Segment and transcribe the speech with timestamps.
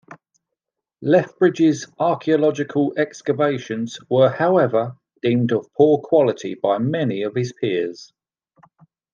[1.03, 8.11] Lethbridge's archaeological excavations were however deemed of poor quality by many of his peers.